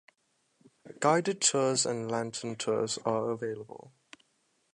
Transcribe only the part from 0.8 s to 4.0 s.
Guided tours and lantern tours are available.